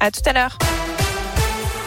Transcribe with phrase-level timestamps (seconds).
[0.00, 0.56] À tout à l'heure.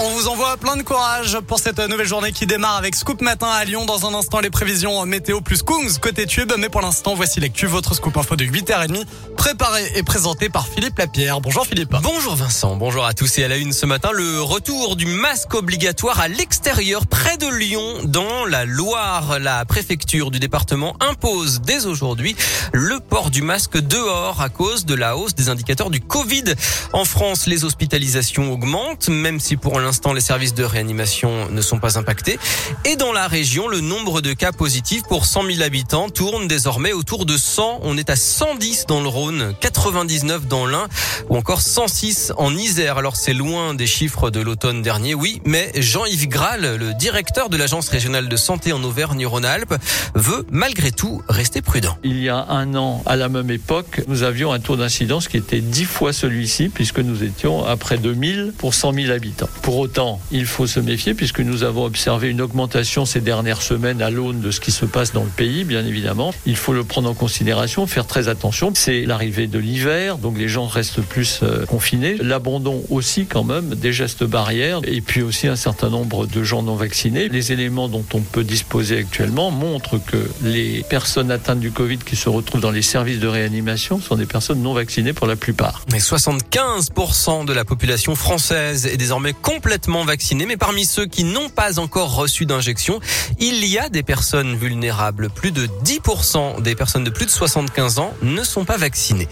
[0.00, 3.48] On vous envoie plein de courage pour cette nouvelle journée qui démarre avec Scoop Matin
[3.48, 3.84] à Lyon.
[3.84, 6.52] Dans un instant, les prévisions météo plus Kungs côté tube.
[6.56, 9.04] Mais pour l'instant, voici cuves, votre Scoop Info de 8h30,
[9.36, 11.40] préparé et présenté par Philippe Lapierre.
[11.40, 11.96] Bonjour Philippe.
[12.00, 15.52] Bonjour Vincent, bonjour à tous et à la une ce matin, le retour du masque
[15.54, 19.40] obligatoire à l'extérieur près de Lyon dans la Loire.
[19.40, 22.36] La préfecture du département impose dès aujourd'hui
[22.72, 26.44] le port du masque dehors à cause de la hausse des indicateurs du Covid.
[26.92, 31.78] En France, les hospitalisations augmentent, même si pour l'instant les services de réanimation ne sont
[31.78, 32.38] pas impactés.
[32.84, 36.92] Et dans la région, le nombre de cas positifs pour 100 000 habitants tourne désormais
[36.92, 37.80] autour de 100.
[37.82, 40.88] On est à 110 dans le Rhône, 99 dans l'Ain
[41.28, 42.98] ou encore 106 en Isère.
[42.98, 47.56] Alors c'est loin des chiffres de l'automne dernier, oui, mais Jean-Yves Graal, le directeur de
[47.56, 49.74] l'Agence régionale de santé en Auvergne-Rhône-Alpes,
[50.14, 51.96] veut malgré tout rester prudent.
[52.04, 55.36] Il y a un an, à la même époque, nous avions un taux d'incidence qui
[55.36, 59.48] était dix fois celui-ci, puisque nous étions à près de 1000 pour 100 000 habitants.
[59.62, 64.02] Pour autant, il faut se méfier, puisque nous avons observé une augmentation ces dernières semaines
[64.02, 66.32] à l'aune de ce qui se passe dans le pays, bien évidemment.
[66.46, 68.72] Il faut le prendre en considération, faire très attention.
[68.74, 72.16] C'est l'arrivée de l'hiver, donc les gens restent plus euh, confinés.
[72.20, 76.62] L'abandon aussi, quand même, des gestes barrières, et puis aussi un certain nombre de gens
[76.62, 77.28] non vaccinés.
[77.28, 82.16] Les éléments dont on peut disposer actuellement montrent que les personnes atteintes du Covid qui
[82.16, 85.82] se retrouvent dans les services de réanimation sont des personnes non vaccinées pour la plupart.
[85.92, 91.48] Mais 75% de la population française est désormais complètement vaccinée, mais parmi ceux qui n'ont
[91.48, 93.00] pas encore reçu d'injection,
[93.40, 95.30] il y a des personnes vulnérables.
[95.30, 99.26] Plus de 10% des personnes de plus de 75 ans ne sont pas vaccinées.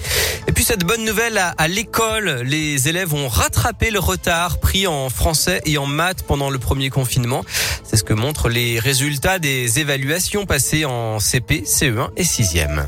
[0.48, 5.10] Et puis cette bonne nouvelle à l'école, les élèves ont rattrapé le retard pris en
[5.10, 7.44] français et en maths pendant le premier confinement.
[7.84, 12.86] C'est ce que montrent les résultats des évaluations passées en CP, CE1 et 6e.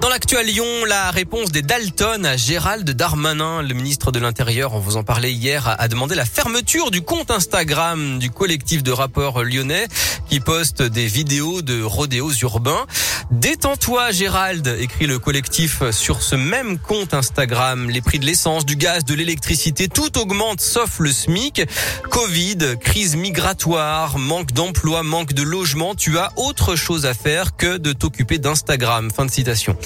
[0.00, 4.74] Dans l'actu à Lyon, la réponse des Dalton à Gérald Darmanin, le ministre de l'Intérieur,
[4.74, 8.92] on vous en parlait hier, a demandé la fermeture du compte Instagram du collectif de
[8.92, 9.88] rappeurs lyonnais
[10.28, 12.86] qui poste des vidéos de rodéos urbains.
[13.32, 17.90] Détends-toi Gérald, écrit le collectif sur ce même compte Instagram.
[17.90, 21.62] Les prix de l'essence, du gaz, de l'électricité, tout augmente sauf le SMIC.
[22.08, 25.96] Covid, crise migratoire, manque d'emploi, manque de logement.
[25.96, 29.10] Tu as autre chose à faire que de t'occuper d'Instagram.
[29.10, 29.76] Fin de citation.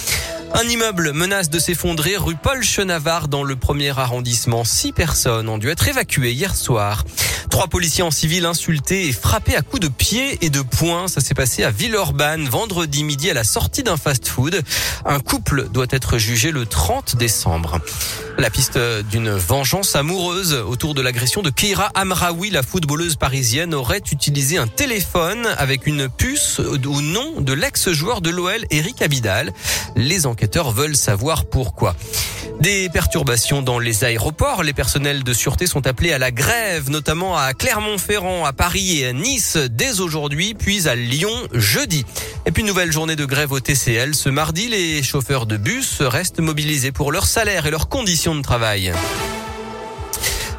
[0.52, 4.64] Un immeuble menace de s'effondrer rue Paul Chenavard dans le premier arrondissement.
[4.64, 7.04] Six personnes ont dû être évacuées hier soir.
[7.48, 11.08] Trois policiers en civil insultés et frappés à coups de pied et de poing.
[11.08, 14.62] Ça s'est passé à Villeurbanne vendredi midi à la sortie d'un fast-food.
[15.04, 17.80] Un couple doit être jugé le 30 décembre.
[18.38, 18.78] La piste
[19.10, 24.66] d'une vengeance amoureuse autour de l'agression de Keira Amraoui, la footballeuse parisienne, aurait utilisé un
[24.66, 29.52] téléphone avec une puce au nom de l'ex-joueur de l'OL Eric Abidal.
[29.96, 31.94] Les enquêteurs veulent savoir pourquoi.
[32.60, 34.62] Des perturbations dans les aéroports.
[34.62, 39.06] Les personnels de sûreté sont appelés à la grève, notamment à Clermont-Ferrand, à Paris et
[39.06, 42.04] à Nice dès aujourd'hui, puis à Lyon jeudi.
[42.44, 44.14] Et puis nouvelle journée de grève au TCL.
[44.14, 48.42] Ce mardi, les chauffeurs de bus restent mobilisés pour leur salaire et leurs conditions de
[48.42, 48.92] travail.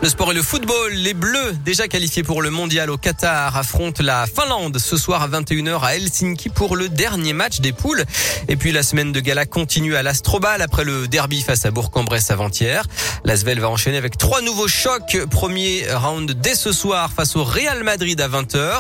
[0.02, 0.94] Le sport et le football.
[0.94, 5.28] Les Bleus, déjà qualifiés pour le mondial au Qatar, affrontent la Finlande ce soir à
[5.28, 8.04] 21h à Helsinki pour le dernier match des poules.
[8.48, 12.32] Et puis la semaine de gala continue à l'Astrobal après le derby face à Bourg-en-Bresse
[12.32, 12.84] avant-hier.
[13.26, 15.20] L'Asvel va enchaîner avec trois nouveaux chocs.
[15.30, 18.80] Premier round dès ce soir face au Real Madrid à 20h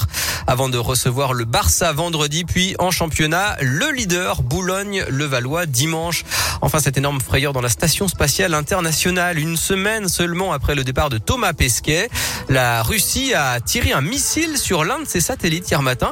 [0.52, 6.26] avant de recevoir le Barça vendredi puis en championnat le leader Boulogne-le-Valois dimanche.
[6.60, 11.10] Enfin cette énorme frayeur dans la station spatiale internationale une semaine seulement après le départ
[11.10, 12.10] de Thomas Pesquet.
[12.50, 16.12] La Russie a tiré un missile sur l'un de ses satellites hier matin.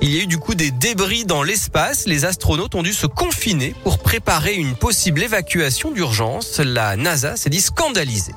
[0.00, 2.06] Il y a eu du coup des débris dans l'espace.
[2.06, 6.60] Les astronautes ont dû se confiner pour préparer une possible évacuation d'urgence.
[6.60, 8.34] La NASA s'est dit scandalisée.